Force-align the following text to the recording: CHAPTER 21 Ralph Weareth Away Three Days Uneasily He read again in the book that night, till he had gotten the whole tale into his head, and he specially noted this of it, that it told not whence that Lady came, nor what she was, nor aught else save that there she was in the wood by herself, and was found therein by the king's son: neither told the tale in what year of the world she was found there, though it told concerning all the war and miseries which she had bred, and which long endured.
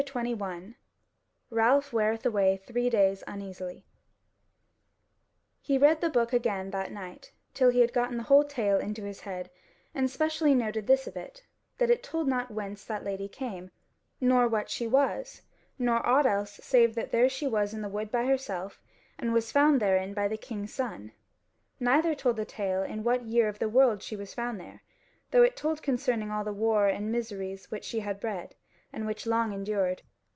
CHAPTER 0.05 0.13
21 0.13 0.75
Ralph 1.51 1.93
Weareth 1.93 2.25
Away 2.25 2.57
Three 2.57 2.89
Days 2.89 3.23
Uneasily 3.27 3.85
He 5.61 5.77
read 5.77 5.97
again 5.97 5.97
in 5.99 6.01
the 6.01 6.09
book 6.09 6.71
that 6.71 6.91
night, 6.91 7.31
till 7.53 7.69
he 7.69 7.81
had 7.81 7.93
gotten 7.93 8.17
the 8.17 8.23
whole 8.23 8.43
tale 8.43 8.79
into 8.79 9.03
his 9.03 9.19
head, 9.19 9.51
and 9.93 10.05
he 10.05 10.07
specially 10.07 10.55
noted 10.55 10.87
this 10.87 11.05
of 11.05 11.15
it, 11.15 11.43
that 11.77 11.91
it 11.91 12.01
told 12.01 12.27
not 12.27 12.49
whence 12.49 12.83
that 12.83 13.03
Lady 13.03 13.27
came, 13.27 13.69
nor 14.19 14.47
what 14.47 14.71
she 14.71 14.87
was, 14.87 15.43
nor 15.77 16.03
aught 16.03 16.25
else 16.25 16.53
save 16.63 16.95
that 16.95 17.11
there 17.11 17.29
she 17.29 17.45
was 17.45 17.71
in 17.71 17.83
the 17.83 17.87
wood 17.89 18.09
by 18.09 18.25
herself, 18.25 18.81
and 19.19 19.31
was 19.33 19.51
found 19.51 19.79
therein 19.79 20.15
by 20.15 20.27
the 20.27 20.35
king's 20.35 20.73
son: 20.73 21.11
neither 21.79 22.15
told 22.15 22.37
the 22.37 22.43
tale 22.43 22.81
in 22.81 23.03
what 23.03 23.27
year 23.27 23.47
of 23.47 23.59
the 23.59 23.69
world 23.69 24.01
she 24.01 24.15
was 24.15 24.33
found 24.33 24.59
there, 24.59 24.81
though 25.29 25.43
it 25.43 25.55
told 25.55 25.83
concerning 25.83 26.31
all 26.31 26.43
the 26.43 26.51
war 26.51 26.87
and 26.87 27.11
miseries 27.11 27.69
which 27.69 27.85
she 27.85 27.99
had 27.99 28.19
bred, 28.19 28.55
and 28.93 29.07
which 29.07 29.25
long 29.25 29.53
endured. 29.53 30.01